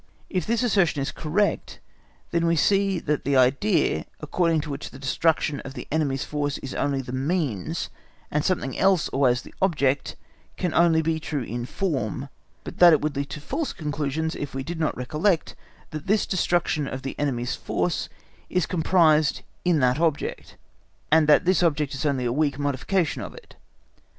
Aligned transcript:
If 0.31 0.47
this 0.47 0.63
assertion 0.63 0.99
is 0.99 1.11
correct, 1.11 1.79
then 2.31 2.47
we 2.47 2.55
see 2.55 2.97
that 2.97 3.23
the 3.23 3.37
idea, 3.37 4.05
according 4.19 4.61
to 4.61 4.71
which 4.71 4.89
the 4.89 4.97
destruction 4.97 5.59
of 5.59 5.75
the 5.75 5.87
enemy's 5.91 6.23
force 6.23 6.57
is 6.57 6.73
only 6.73 7.03
the 7.03 7.11
means, 7.11 7.91
and 8.31 8.43
something 8.43 8.75
else 8.79 9.09
always 9.09 9.43
the 9.43 9.53
object, 9.61 10.15
can 10.57 10.73
only 10.73 11.03
be 11.03 11.19
true 11.19 11.43
in 11.43 11.67
form, 11.67 12.29
but, 12.63 12.79
that 12.79 12.93
it 12.93 13.01
would 13.01 13.15
lead 13.15 13.29
to 13.29 13.39
false 13.39 13.73
conclusions 13.73 14.33
if 14.35 14.55
we 14.55 14.63
did 14.63 14.79
not 14.79 14.97
recollect 14.97 15.53
that 15.91 16.07
this 16.07 16.25
destruction 16.25 16.87
of 16.87 17.03
the 17.03 17.13
enemy's 17.19 17.53
force 17.55 18.09
is 18.49 18.65
comprised 18.65 19.43
in 19.63 19.77
that 19.81 19.99
object, 19.99 20.57
and 21.11 21.27
that 21.27 21.45
this 21.45 21.61
object 21.61 21.93
is 21.93 22.07
only 22.07 22.25
a 22.25 22.33
weak 22.33 22.57
modification 22.57 23.21
of 23.21 23.35
it. 23.35 23.55